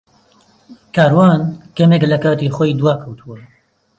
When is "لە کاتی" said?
2.11-2.53